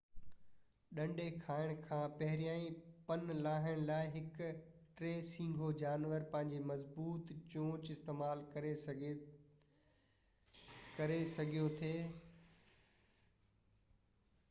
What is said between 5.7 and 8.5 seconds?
جانور پنهنجي مضبوط چونچ استعمال